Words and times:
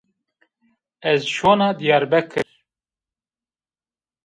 Ez 1.11 1.21
şona 1.33 1.69
Dîyarbekir 1.79 2.47